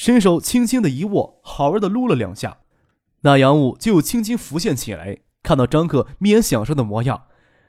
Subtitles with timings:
[0.00, 2.60] 伸手轻轻的一握，好玩的撸了两下，
[3.20, 5.18] 那阳物就轻轻浮现起来。
[5.42, 7.24] 看到张可眯眼享受的模样，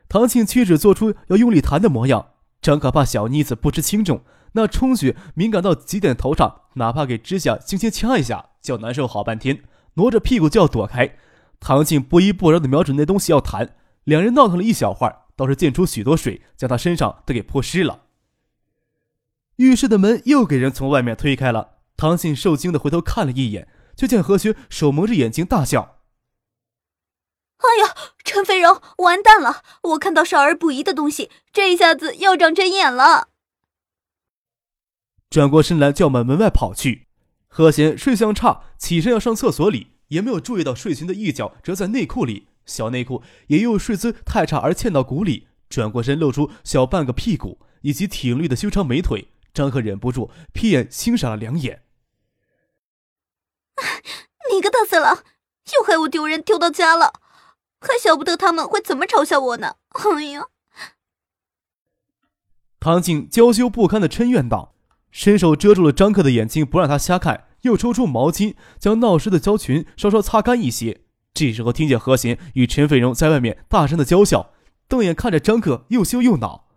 [0.07, 2.27] 唐庆屈指做出要用力弹的模样。
[2.62, 4.21] 张可怕小妮子不知轻重，
[4.54, 9.63] 那充血敏感到极点头上，哪怕给指甲轻轻掐一下，就难受好半天，
[9.95, 11.18] 挪着屁股就要躲开。
[11.59, 18.04] 唐庆不依不饶的瞄准那东西要弹，两人闹腾了一小会儿，倒是溅出许多水，将他身上都给泼湿了。
[19.57, 21.80] 浴室的门又给人从外面推开了。
[22.02, 25.99] 唐信受惊的回头看了一眼，却见何雪手蒙着眼睛大笑
[27.62, 29.62] ：“哎呀，陈飞荣，完蛋了！
[29.84, 33.27] 我看到少儿不宜的东西，这一下子要长针眼了。”
[35.29, 37.05] 转过身来就要往门外跑去。
[37.48, 45.49] 何贤睡相差，起身要上厕所里，也没有注意到睡裙的一角折在内裤里，小内裤也因为睡姿太差而嵌到骨里。
[45.70, 51.84] 转过身露出小半个屁股以及挺立的修长美腿，张赫忍不住瞥眼欣赏了两眼。
[54.51, 55.24] 你个大色狼，
[55.76, 57.13] 又害我丢人丢到家了，
[57.79, 59.76] 还晓不得他们会怎么嘲笑我呢！
[59.91, 60.48] 哎呀！
[62.79, 64.75] 唐静娇羞不堪的嗔怨道，
[65.12, 71.01] 伸手遮住了张克的眼睛，不让他瞎看，又抽出毛巾将闹湿的娇裙稍稍擦干一些。
[71.34, 74.51] 这时候听见何贤与陈飞荣在外面大声的娇笑，
[74.88, 76.68] 瞪眼看着张克，又羞又恼。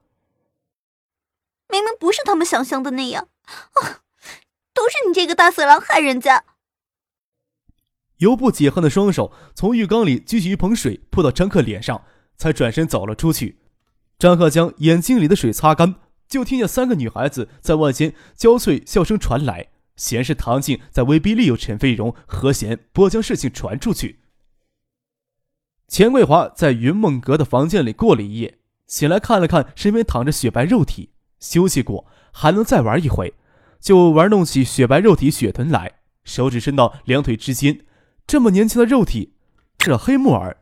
[1.68, 4.04] 明明不是他们想象的那样，啊，
[4.72, 6.44] 都是你这个大色狼害人家！
[8.24, 12.02] 由不解恨的双手从浴缸里举起一盆水泼到张克脸上，
[12.36, 13.58] 才转身走了出去。
[14.18, 15.96] 张克将眼睛里的水擦干，
[16.26, 24.20] 就听见三个女孩子在外间娇脆笑声传来，显然是唐静在威逼利诱陈飞荣、何贤，不要将事情传出去。
[25.86, 31.10] 钱桂华在云梦阁的房间里过了一夜，醒来看了看身边躺着雪白肉体，
[31.40, 33.34] 休息过还能再玩一回，
[33.78, 37.84] 就玩弄起雪白肉体雪臀来，手指伸到两腿之间。
[38.26, 39.34] 这么年轻的肉体，
[39.78, 40.56] 这黑木耳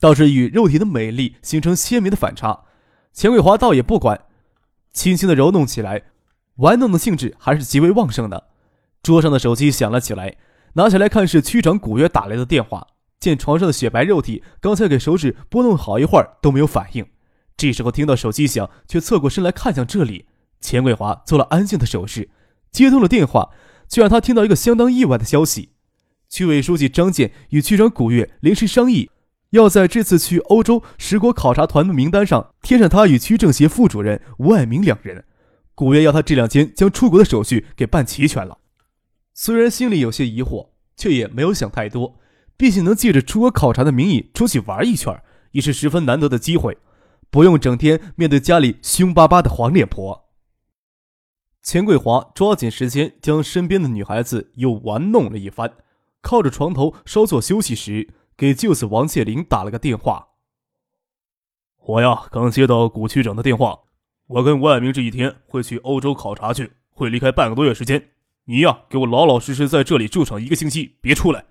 [0.00, 2.64] 倒是与肉体的美丽形成鲜明的反差。
[3.12, 4.24] 钱桂华倒也不管，
[4.92, 6.04] 轻轻的揉弄起来，
[6.56, 8.48] 玩弄的兴致还是极为旺盛的。
[9.02, 10.36] 桌上的手机响了起来，
[10.74, 12.86] 拿起来看是区长古月打来的电话。
[13.20, 17.06] 见床上的雪白肉体刚才给手指拨弄好一会儿都没有反应，
[17.56, 20.26] 这时候听到手机响，却侧过身来看向这里。
[20.60, 22.30] 钱桂华做了安静的手势，
[22.72, 23.50] 接通了电话，
[23.88, 25.71] 却让他听到一个相当意外的消息。
[26.32, 29.10] 区委书记张健与区长古月临时商议，
[29.50, 35.26] 要在这次去欧洲十国考察团的名单上添上他与区政协副主任吴爱明两人。
[35.74, 38.56] 古月要他这两天将出国的手续给办齐全了。
[39.34, 42.18] 虽然心里有些疑惑，却也没有想太多。
[42.56, 45.14] 毕竟能借着出国考察的名义出去玩一圈，
[45.50, 46.78] 也是十分难得的机会，
[47.30, 50.30] 不用整天面对家里凶巴巴的黄脸婆。
[51.62, 55.70] 钱桂华抓紧时间将身边的女孩子又玩弄了一番。
[56.22, 60.28] 靠着床头稍作休息时，给舅子王谢林打了个电话。
[61.84, 63.80] 我呀，刚接到古区长的电话，
[64.28, 68.10] 我跟吴爱明这一天会去欧洲考察去，会离开半个多月时间。
[68.44, 71.44] 你呀，给我老老实实在这里住上一个星期，别出来。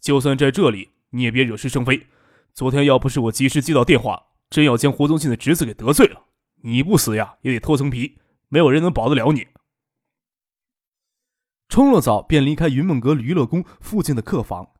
[0.00, 2.06] 就算在这里，你也别惹是生非。
[2.54, 6.22] 昨天要不是我及时接到电话，真要将胡宗庆的侄子给得罪了，
[6.62, 8.18] 你不死呀，也得脱层皮，
[8.48, 9.46] 没有人能保得了你。
[11.72, 14.72] 冲了澡便离开云梦阁娱乐宫附近的客房，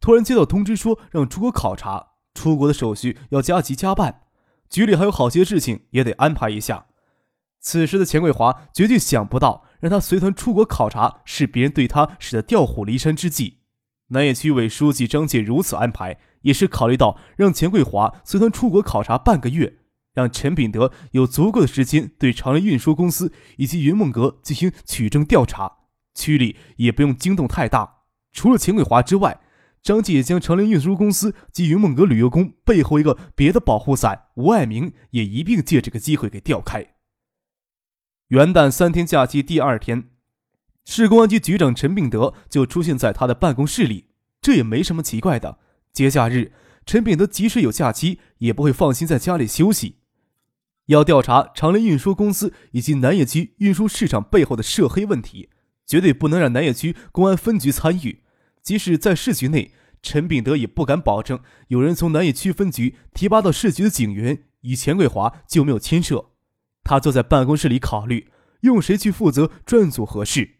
[0.00, 4.22] 突然接到通知说让出国考察，出国的手续要加急加办，
[4.70, 6.86] 局里还有好些事情也得安排一下。
[7.60, 13.58] 此时的钱桂华绝对想不到，让他随团出国考察是别人对他使的调虎离山之计。
[14.06, 19.80] 南野区委书记张介如此安排，也是考虑到让钱桂华随团出国考察半个月，
[20.14, 25.74] 让陈秉德有足够的时间对长联运输公司以及云梦阁进行取证调查。
[26.18, 28.00] 区里也不用惊动太大，
[28.32, 29.40] 除了钱桂华之外，
[29.80, 36.94] 张继也将长联运输公司及云梦阁旅游宫背后一个别的保护伞吴爱明也一并借这个机会给调开。
[38.28, 40.10] 元旦三天假期第二天，
[40.84, 44.06] 市公安局局长陈秉德就出现在他的办公室里，
[44.42, 45.60] 这也没什么奇怪的。
[45.92, 46.52] 节假日，
[46.84, 50.00] 陈秉德即使有假期，也不会放心在家里休息，
[50.86, 55.48] 要调查长联运输公司以及南野区运输市场背后的涉黑问题。
[55.88, 58.20] 绝对不能让南野区公安分局参与。
[58.62, 66.26] 即使在市局内，陈秉德也不敢保证有人从南野区分局提拔到市局的警员与钱桂华就没有牵涉。
[66.84, 68.30] 他坐在办公室里考虑，
[68.60, 70.56] 用谁去负责专案组合适。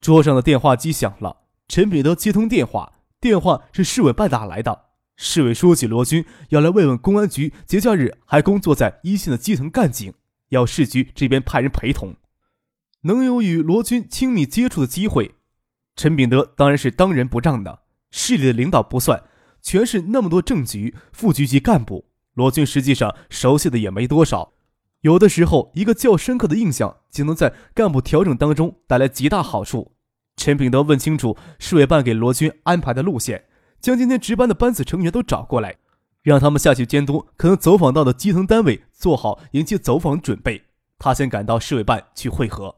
[0.00, 4.86] 桌上的电话机响了，陈秉德接通电话，电话是市委办打来的。
[5.16, 10.14] 市委书记罗军要来慰问公安局节假日还工作在一线的基层干警，
[10.48, 12.16] 要市局这边派人陪同，
[13.02, 15.34] 能有与罗军亲密接触的机会。
[15.96, 17.80] 陈秉德当然是当仁不让的。
[18.10, 19.22] 市里的领导不算，
[19.62, 24.52] 全市那么多正局、副局级干部，罗军实际上熟悉的也没多少。
[25.02, 29.92] 有的时候，一个较深刻的印象，就能在干部调整当中带来极大好处。
[30.36, 33.44] 陈秉德问清楚市委办给罗军安排的路线。
[33.80, 35.76] 将今天值班的班子成员都找过来，
[36.22, 40.62] 让他们下去监督可能走访到的基层单位，做好迎接走访准备。
[40.98, 42.76] 他先赶到市委办去会合。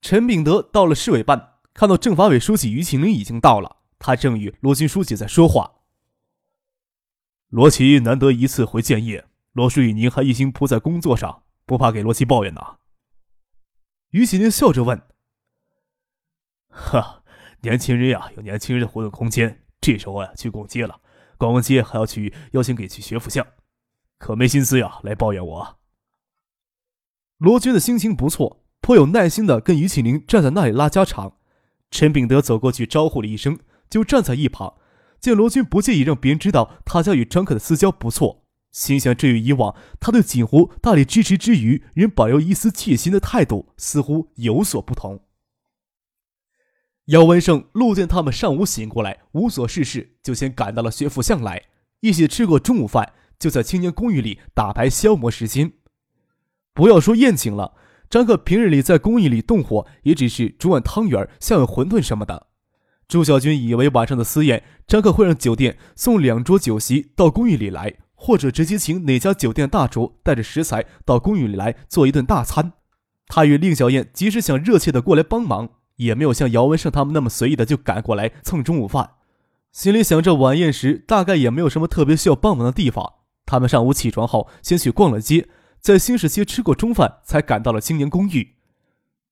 [0.00, 5.82] 陈秉德到了市委办，看到政法委书记于庆林已经到了，他正与罗军书记在说话。
[7.48, 12.78] 罗琦难得一次回建业，罗书记您还一心扑在工作上，不怕给罗琦抱怨呐？
[14.10, 15.00] 于庆林笑着问
[16.70, 17.22] ：“哈，
[17.60, 21.00] 年轻人呀，有年轻人的活动空间。”这时候呀，去逛街了，
[21.38, 23.46] 逛完街还要去邀请给去学府巷，
[24.18, 25.78] 可没心思呀来抱怨我。
[27.38, 31.36] 罗军的心情不错，颇有耐心的跟于启林站在那里拉家常。
[31.90, 34.74] 陈秉德走过去招呼了一声，就站在一旁。
[35.20, 45.24] 见罗军不介意让别人知道他家与张克的私交不错，心想这与以往他对锦湖大力支持之余，仍保留一丝窃心的态度似乎有所不同。
[47.06, 51.64] 姚文胜、路见他们上午醒过来，无所事事，就先赶到了学府巷来，
[52.00, 55.72] 一起吃过中午饭，就在青年公寓里打牌消磨时间。
[56.72, 57.74] 不要说宴请了，
[58.10, 62.48] 张克平日里在公寓里动火，也只是煮碗汤圆、下碗馄饨什么的。
[63.06, 72.72] 朱小军以为晚上的私宴，张克会让酒店送两桌酒席到公寓里来，或者直接请哪家酒店大厨带着食材到公寓里来做一顿大餐。
[73.28, 75.70] 他与令小燕即使想热切的过来帮忙。
[76.00, 79.10] 也没有像姚文胜他们那么随意的就赶过来蹭中午饭，
[79.70, 83.16] 心里想着晚宴时大概也没有什么特别需要帮忙的地方。
[83.44, 85.46] 他们上午起床后先去逛了街，
[85.80, 88.56] 在新市街吃过中饭，才赶到了青年公寓。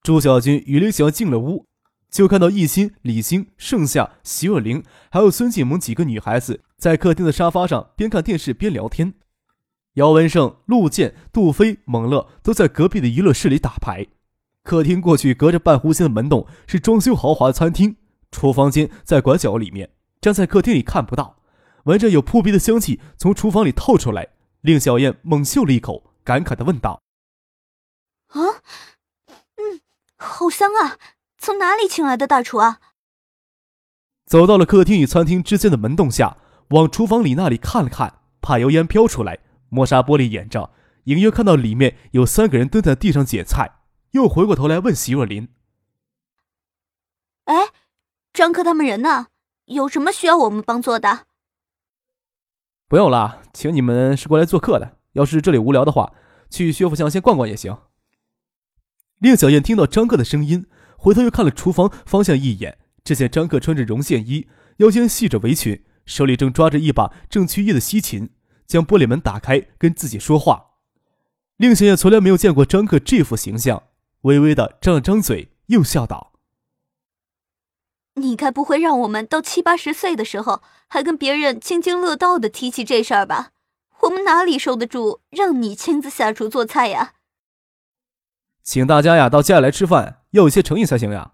[0.03, 1.67] 朱小军与刘小进了屋，
[2.11, 9.15] 就看到易兴、李兴、盛夏、席若琳还有孙静萌几个女孩子在客厅的沙发上边看电视边聊天。
[9.95, 14.07] 姚文胜、陆健、杜飞、猛乐都在隔壁的娱乐室里打牌。
[14.63, 17.97] 客厅过去隔着半弧形的门洞是装修豪华的餐厅，
[18.31, 19.91] 厨房间在拐角里面，
[20.21, 21.37] 站在客厅里看不到。
[21.85, 24.29] 闻着有扑鼻的香气从厨房里透出来，
[24.61, 27.01] 令小燕猛嗅了一口，感慨的问道
[28.29, 28.61] ：“啊，
[29.57, 29.81] 嗯，
[30.19, 30.99] 好香啊！
[31.39, 32.81] 从哪里请来的大厨啊？”
[34.29, 36.37] 走到了客厅与餐厅之间的门洞下，
[36.69, 39.39] 往厨房里那里看了看，怕油烟飘出来，
[39.71, 40.71] 磨砂玻璃掩着，
[41.05, 43.81] 隐约看到里面有三个人蹲在地上捡菜。
[44.11, 45.49] 又回过头来问席若琳
[47.45, 47.71] ：“哎，
[48.35, 49.29] 张克他们人呢？
[49.65, 51.27] 有什么需要我们帮做的
[52.87, 54.99] ？”“不用了，请你们是过来做客的。
[55.19, 56.15] 要是这里无聊的话，
[56.49, 57.77] 去薛府巷先逛逛也行。”
[59.21, 60.65] 令小燕听到张克的声音，
[60.97, 64.49] 回头又看了厨房方向一眼，只见张克穿着绒线衣，
[64.79, 68.31] 腰间系着围裙，手里正抓着一把正曲意的西琴，
[68.67, 70.67] 将玻璃门打开，跟自己说话。
[71.57, 73.83] 令小燕从来没有见过张克这副形象。
[74.23, 76.33] 微微的张了张嘴，又笑道
[78.15, 83.53] ：“你该不会让我们到七八十岁的时候，还跟别人津津乐道的提起这事儿吧？
[84.03, 87.15] 我们哪里受得住让你亲自下厨做菜呀？”
[88.63, 91.33] 请大家呀到家里来吃饭，要有些诚意才行呀。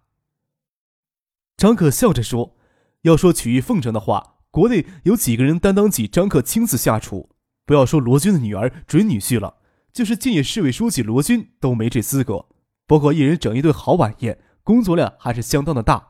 [1.57, 2.57] 张可笑着说
[3.03, 7.31] ：“要说曲意奉承的话，国内有几个人担当起张克亲自下厨？
[7.67, 9.57] 不要说罗军的女儿、准女婿了，
[9.93, 12.47] 就是建业市委书记罗军都没这资格。”
[12.87, 16.09] 不过，一人整一顿好晚宴，工作量还是相当的大。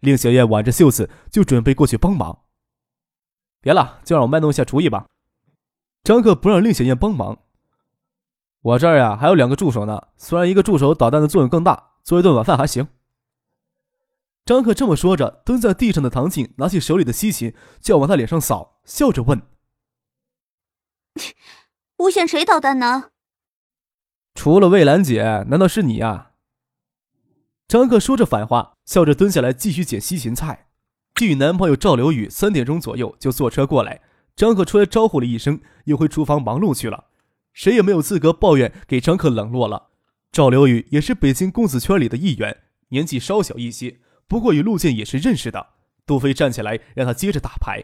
[0.00, 2.42] 令小燕挽着袖子，就准备过去帮忙。
[3.60, 5.06] 别了，就让我卖弄一下厨艺吧。
[6.06, 7.40] 张克不让令小燕帮忙。
[8.62, 10.06] 我这儿呀，还有两个助手呢。
[10.16, 12.86] 虽然一个助手捣蛋的作用更大，做一顿晚饭还行。
[14.44, 19.42] 张克这么说着，蹲在地上的唐静拿起手里的西芹，就要往他脸上扫，笑着问
[21.98, 23.10] ：“诬陷谁捣蛋呢？”
[24.36, 26.34] 除了魏兰姐，难道是你呀？
[27.66, 30.68] 张克说着反话，笑着蹲下来继续捡西芹菜。
[31.16, 34.02] 据男朋友赵刘宇三点钟左右就坐车过来，
[34.36, 37.06] 张克出来招呼了一声，又回厨房忙碌去了。
[37.54, 39.88] 谁也没有资格抱怨给张克冷落了。
[40.30, 45.68] 赵刘宇也是北京公子圈里的一员，年纪稍小一些，不过与陆建也是认识的。
[46.04, 47.82] 杜飞站起来让他接着打牌。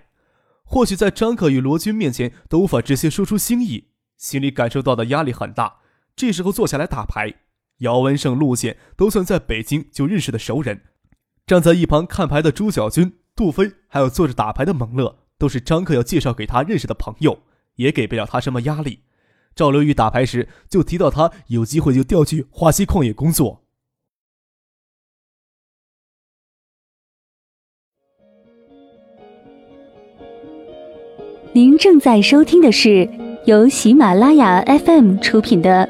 [0.62, 5.78] 或许在张克与罗军面前都无法直接说出心意，心里感受到的压力很大。
[6.14, 7.32] 这时候坐下来打牌，
[7.78, 10.82] 姚文胜、陆建都算在北京就认识的熟人。
[11.46, 17.42] 站在一旁看牌的朱小军、杜飞，还有坐着打牌的蒙乐，都是张克要介绍给他认识的朋友，
[17.74, 19.00] 也给不了他什么压力。
[19.56, 23.64] 赵刘宇打牌时就提到他有机会就调去华西矿业工作。
[31.52, 33.10] 您正在收听的是
[33.44, 35.88] 由喜马拉雅 FM 出品的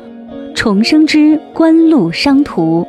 [0.55, 2.83] 《重生之官路商途》。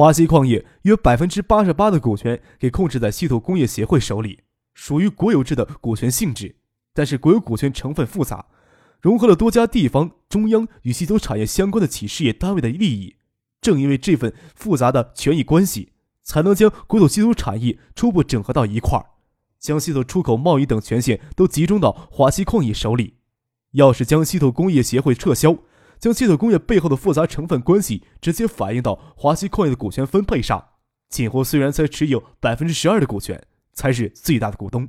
[0.00, 4.38] 华西矿业约百分之八十八的股权给控制在稀土工业协会手里，
[4.72, 6.56] 属于国有制的股权性质，
[6.94, 8.46] 但是国有股权成分复杂，
[9.02, 13.16] 融合了多家地方、中央与稀土产业相关的企事业单位的利益。
[13.60, 15.92] 正因为这份复杂的权益关系，
[16.22, 19.04] 才能将国土稀土产业初步整合到一块儿，
[19.58, 23.16] 将稀土出口贸易等权限都集中到华西矿业手里。
[23.72, 25.58] 要是将稀土工业协会撤销，
[26.00, 30.68] 将稀土工业背后的复杂成分关系直接反映到华西矿业的股权分配上，
[31.10, 34.88] 锦湖虽然才持有百分之十二的股权，才是最大的股东，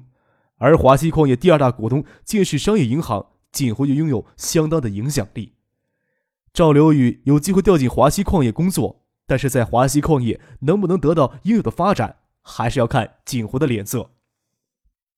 [0.55, 5.53] 而华西矿业第二大股东建设商业银行，锦湖就拥有相当的影响力。
[6.53, 14.11] 赵刘宇有机会调进华西矿业工作，但是在华西矿业能不能得到应有的发展，还是要看锦湖的脸色。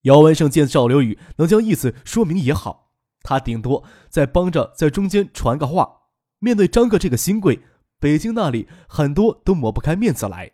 [0.03, 2.82] 姚文胜见赵刘宇能将意思说明也好，
[3.23, 6.01] 他顶多再帮着在中间传个话。
[6.39, 7.63] 面对张克这个新贵，
[7.99, 10.51] 北京那里很多都抹不开面子来。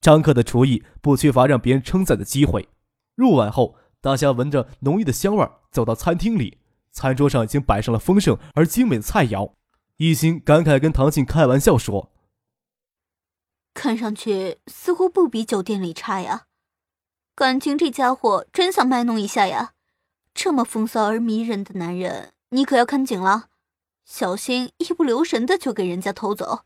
[0.00, 2.68] 张克的厨艺不缺乏让别人称赞的机会。
[3.16, 6.58] 入晚后，大家闻着浓郁的香味走到餐厅里，
[6.92, 9.52] 餐桌上已经摆上了丰盛而精美的菜肴。
[9.96, 12.12] 一心感慨跟唐静开玩笑说
[13.72, 16.46] ：“看上去似乎不比酒店里差呀，
[17.36, 19.73] 感情这家伙真想卖弄一下呀！
[20.34, 23.48] 这么风骚而迷人的男人，你可要看紧了，
[24.04, 26.64] 小心一不留神的就给人家偷走。”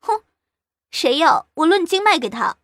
[0.00, 0.22] 哼，
[0.90, 2.56] 谁要我论斤卖给他。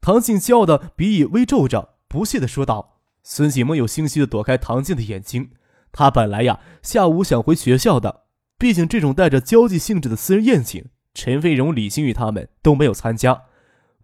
[0.00, 2.98] 唐静骄傲的鼻翼微皱着，不屑的说道。
[3.22, 5.52] 孙启萌有心虚的躲开唐静的眼睛。
[5.92, 8.24] 他本来呀，下午想回学校的，
[8.56, 13.44] 毕竟这种带着交际性质的私人宴请，陈飞荣、李星宇他们都没有参加。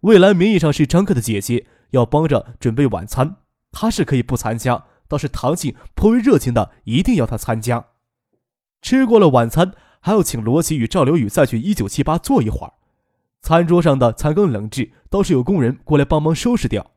[0.01, 3.37] 魏兰名义上是张克的姐姐，要帮着准备晚餐，
[3.71, 7.87] 他是可以不参加，倒是唐静颇为热情的，一定要他参加。
[8.81, 12.73] 吃过了晚餐，还要请罗琦与赵刘宇再去一九七八坐一会儿。
[13.41, 16.91] 餐桌上的残羹冷炙，倒是有工人过来帮忙收拾掉。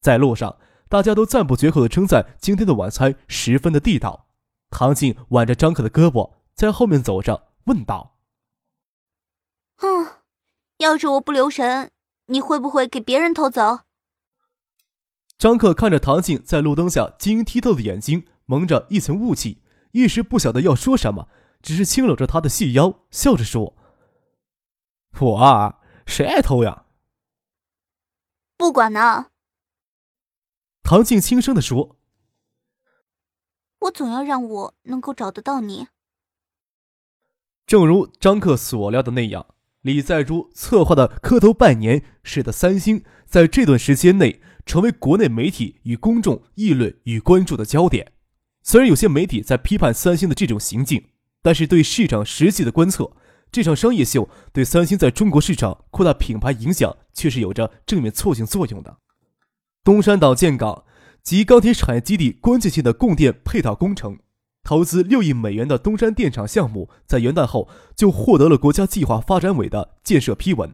[0.00, 0.56] 在路上。
[0.88, 4.26] 大家都赞不绝口的称赞今天的晚餐十分的地道。
[4.68, 8.18] 唐静挽着张可的胳膊，在后面走着，问道
[9.80, 10.06] ：“嗯，
[10.76, 11.90] 要是我不留神，
[12.26, 13.78] 你会不会给别人偷走？”
[15.38, 19.62] 张克看着唐静在路灯下晶莹剔透的眼睛，蒙着一层雾气，
[19.92, 21.28] 一时不晓得要说什么，
[21.60, 23.76] 只是轻搂着她的细腰，笑着说
[25.20, 26.86] ：“我啊，谁爱偷呀？
[28.56, 29.26] 不管呢。”
[30.84, 31.96] 唐静轻声的说
[33.80, 35.88] ：“我总要让我能够找得到你。”
[37.66, 39.46] 正如张克所料的那样，
[39.80, 48.12] 李在珠策划的磕头拜年，使得三星在这段时间内成为国内媒体与公众议论与关注的焦点。
[48.62, 51.04] 虽然有些媒体在批判三星的这种行径，
[51.42, 53.10] 但是对市场实际的观测，
[53.50, 58.98] 这场商业秀对三星在中国市场扩大品牌影响，却是有着正面促进作用的。
[59.82, 60.84] 东山岛建港
[61.22, 64.18] 及钢铁产业基地关键性的供电配套工程，
[64.62, 70.72] 投资六亿美元的东山电厂项目，在元旦后就获得了国家计划发展委的建设批文。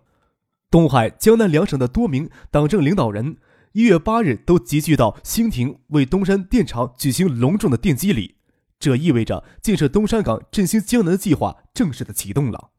[0.71, 3.39] 东海、江南两省的多名党政领导人
[3.79, 8.35] 一月八日都集聚到兴亭，为东山电厂举行隆重的奠基礼。
[8.81, 12.71] 这意味着建设东山港振兴江南的计划正式的启动了。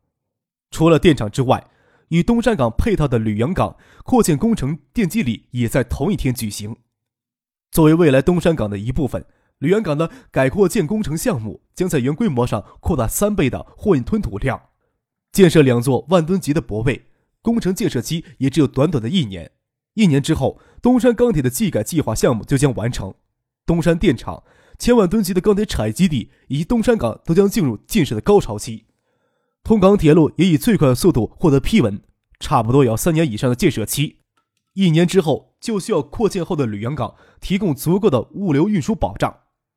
[0.71, 1.69] 除了电厂之外，
[2.09, 6.75] 与东山港配套的吕阳港扩建工程奠基礼也在同一天举行。
[7.71, 9.25] 作为未来东山港的一部分，
[9.59, 14.61] 吕阳港的改扩建工程项目将在原规模上扩大三倍的货运吞吐量，
[15.31, 17.05] 建设两座万吨级的泊位。
[17.41, 19.49] 工程建设期也只有短短的一年。
[19.95, 23.13] 一年之后，东山钢铁的技改计划项目就将完成，
[23.65, 24.43] 东山电厂
[24.77, 28.85] 千万吨级的钢铁产业基地以及东山港都将进入建设的高潮期。
[29.63, 32.01] 通港铁路也以最快的速度获得批文，
[32.39, 34.19] 差不多要三年以上的建设期。
[34.73, 39.35] 一年之后，就需要扩建后的吕阳港提供足够的物流运输保障。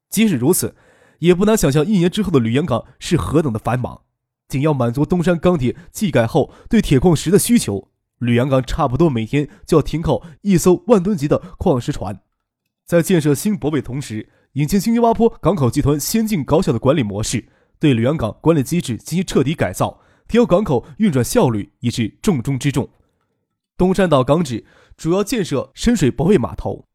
[0.08, 0.76] 即使如此，
[1.18, 4.02] 也不难想象一年之后的吕阳港是何等的繁忙。
[4.46, 7.88] 仅要满足东山钢铁技改后对铁矿石的需求，
[8.22, 12.20] 吕阳港差不多每天就要停靠一艘万吨级的矿石船。
[12.86, 17.48] 在建设新泊位同时，引进新加坡港口集团先进高效的管理模式，
[17.80, 22.88] 对吕阳港管理机制进行彻底改造，提高港口运转效率，已是重中之重。
[23.76, 24.64] 东山岛港址
[24.96, 26.86] 主要建设深水泊位码头，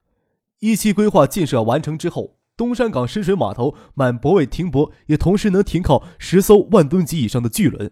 [0.60, 2.38] 一期规划建设完成之后。
[2.56, 7.92] 东山港深水码头满泊位停泊，也同时能停靠十艘万吨级以上的巨轮。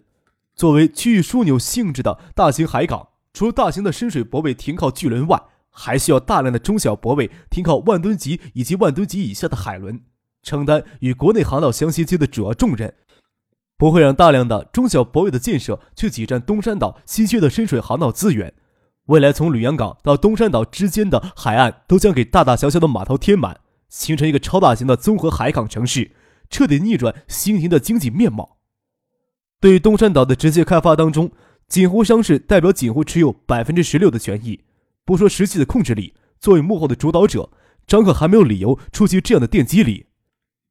[0.55, 5.39] 作为区域枢纽性质的大型海港，除了大型的深水泊位停靠巨轮外，
[5.69, 9.99] 还需要大量的中小泊位停靠万吨级以及万吨级以下的海轮，
[10.41, 12.93] 承担与国内航道相衔接的主要重任，
[13.77, 18.53] 不会让大量的中小泊位的建设去挤占东山岛稀缺的深水航道资源。
[19.07, 23.59] 未来从吕阳港到东山岛之间的海岸，都将给大大小小的码头填满。
[23.89, 26.11] 形成一个超大型的综合海港城市，
[26.49, 28.57] 彻底逆转新型的经济面貌。
[29.61, 31.31] 对于东山岛的直接开发当中，
[31.67, 34.61] 锦湖商事代表锦湖持有百分之十六的权益。
[35.03, 37.49] 不说实际的控制力，作为幕后的主导者，
[37.85, 40.07] 张可还没有理由出席这样的奠基礼。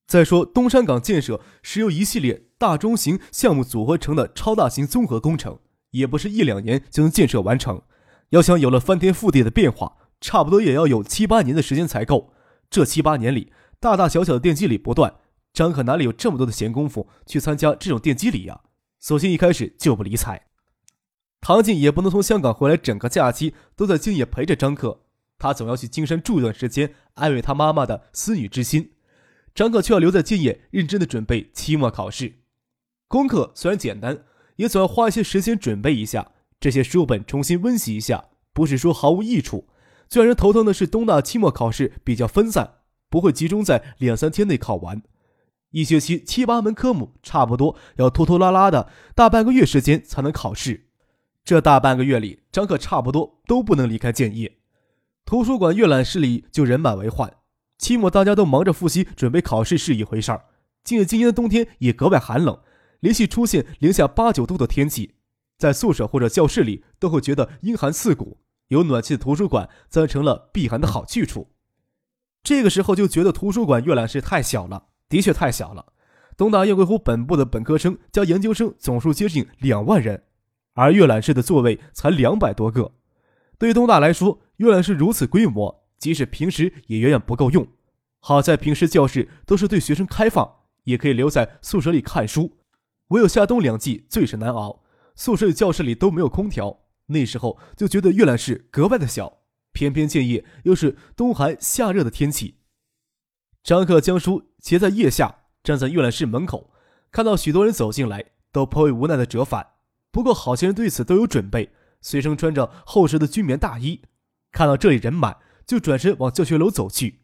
[0.06, 5.58] 再说东山港建设是由一系列大中型项目组合成的超大型综合工程，
[5.90, 7.82] 也不是一两年就能建设完成。
[8.30, 12.32] 要想有了翻天覆地的变化，差不多也要有七八年的时间才够。
[12.68, 15.14] 这七八年里，大大小小的奠基礼不断，
[15.52, 18.60] 张可哪里有这么多的闲工夫去参加这种奠基礼呀？
[19.00, 20.46] 索性一开始就不理睬。
[21.44, 25.00] 唐静也不能从香港回来，整个假期都在敬业陪着张克，
[25.36, 28.92] 他总要去金山住一段时间，安慰他妈妈的思女之心。
[29.54, 32.36] 张克却要留在敬业，认真的准备期末考试。
[33.08, 34.24] 功课虽然简单，
[34.56, 38.24] 也总要花一些时间准备一下，这些书本重新温习一下，
[38.54, 39.68] 不是说毫无益处。
[40.08, 42.76] 最让人头疼的是，东大期末考试比较分散，
[43.10, 45.02] 不会集中在两三天内考完。
[45.72, 50.83] 一学期七八门科目，差不多要拖拖拉拉的大半个月时间才能考试。
[51.44, 54.56] 这大半个月里，张克差不多都不能离开建业。
[55.26, 57.30] 图书馆阅览室里就人满为患。
[57.76, 60.46] 期末大家都忙着复习，准备考试是一回事儿。
[60.82, 62.58] 今日今年的冬天也格外寒冷，
[63.00, 65.16] 连续出现零下八九度的天气，
[65.58, 68.38] 在宿舍或者教室里都会觉得阴寒刺骨。
[68.68, 71.50] 有暖气的图书馆则成了避寒的好去处。
[72.42, 75.92] 这个时候就觉得图书馆阅览室太小了，的确太小了。
[76.38, 80.22] 东大雁归湖本部的本科生加研究生总数接近两万人，
[80.74, 82.92] 而阅览室的座位才两百多个。
[83.58, 87.66] 对于东大来说，阅览室如此规模，即使平时也远远不够用。
[88.20, 92.58] 好在平时教室都是对学生开放，也可以留在宿舍里看书。
[93.08, 94.82] 唯有夏冬两季最是难熬，
[95.14, 96.80] 宿舍与教室里都没有空调。
[97.06, 99.40] 那时候就觉得阅览室格外的小，
[99.72, 102.56] 偏偏建业又是冬寒夏热的天气。
[103.62, 106.70] 张克将书斜在腋下，站在阅览室门口，
[107.12, 109.73] 看到许多人走进来，都颇为无奈的折返。
[110.14, 114.00] 不过好些人对此都有准备，随身穿着厚实的军棉大衣。
[114.52, 117.22] 看到这里人满，就转身往教学楼走去。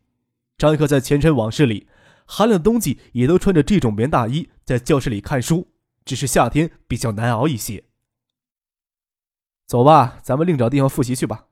[0.59, 1.87] 张克在前尘往事里，
[2.27, 5.69] 寒冷冬季也都穿着这种棉大衣在教室里看书，
[6.05, 7.85] 只是夏天比较难熬一些。
[9.69, 11.47] 走吧，咱们另找地方复习去吧。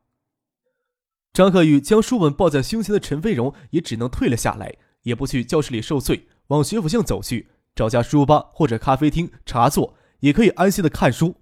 [1.33, 7.47] 张克宇将书本抱在胸前的陈飞荣也只能退了下来，也不去教室里受罪，往学府巷走去，
[7.77, 11.37] 找家书吧或者咖啡厅茶座，也可以安心的看书。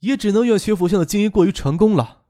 [0.00, 2.22] 也只能怨学府巷的经营过于成功了，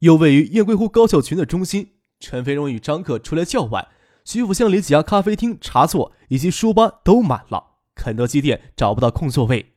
[0.00, 1.94] 又位于燕归湖高校群的中心。
[2.18, 3.88] 陈飞荣与张克出来较晚，
[4.24, 9.74] 学府巷里几家咖啡厅茶座以及书吧都满了，肯德基店找不到空座位。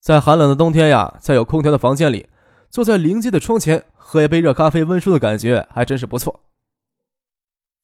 [0.00, 2.28] 在寒冷的冬天呀，在有空调的房间里，
[2.68, 6.44] 坐在临街的窗前喝一杯热咖啡温书的感觉还真是不错。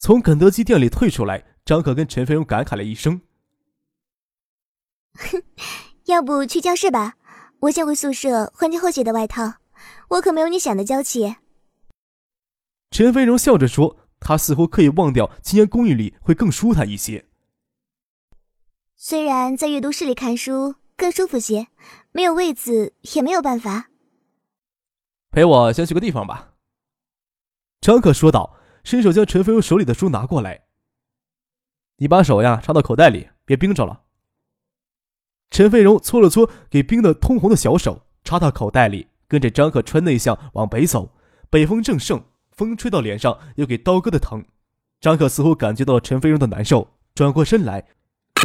[0.01, 3.23] 从肯德基店里退出来，张可跟陈飞荣感慨了一声
[5.15, 5.43] ：“哼，
[6.09, 7.17] 要不去教室吧？
[7.61, 9.55] 我先回宿舍换件厚些的外套。
[10.09, 11.37] 我可没有你想的娇气。”
[12.91, 17.27] 陈飞荣笑着说：“他似乎可以忘掉今天公寓里会更舒坦一些。
[18.97, 21.69] 虽然在阅读室里看书更舒服些。”
[22.11, 23.91] 没有位子也没有办法。
[25.31, 26.55] 陪我先去个地方吧。”
[27.81, 30.65] 张可说道，伸手将陈飞荣手里的书拿过来。
[31.99, 34.05] “你把手呀插到口袋里，别冰着了。”
[35.51, 41.11] 陈飞荣搓了搓给冰得通红的小手，插到口袋里，跟着张可穿内向往北走。
[41.51, 44.45] 北风正盛，风吹到脸上又给刀割的疼。
[45.01, 47.87] 张可似乎感觉到了陈飞荣的难受，转过身来，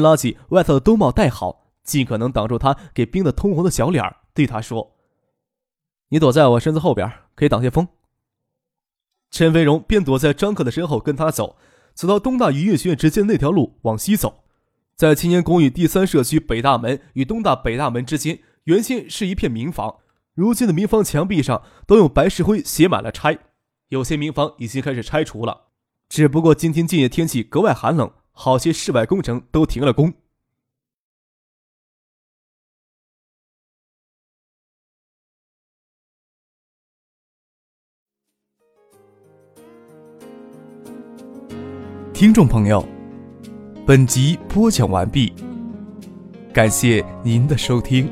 [0.01, 1.61] 拉起外套的兜帽戴好。
[1.83, 4.01] 尽可能挡住他给冰得通红的小脸
[4.33, 4.95] 对他说
[6.07, 7.85] ：“你躲在我身子后边，可以挡些风。”
[9.29, 11.57] 陈飞荣便躲在张克的身后跟他走，
[11.93, 14.42] 走到东大音乐学院之间那条路往西走，
[14.95, 19.97] 在青年公寓第三社区北大门与东大北大门之间，原先是一片民房，
[20.33, 23.39] 如今的民房墙壁上都用白石灰写满了拆，
[23.89, 25.69] 有些民房已经开始拆除了。
[26.07, 30.13] 只不过今天今夜天气格外寒冷，好些室外工程都停了工。
[42.13, 42.87] 听众朋友，
[43.85, 45.33] 本集播讲完毕，
[46.53, 48.09] 感谢您的收听。